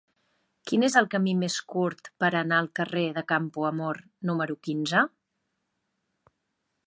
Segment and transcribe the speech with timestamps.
[0.69, 5.03] Quin és el camí més curt per anar al carrer de Campoamor número quinze?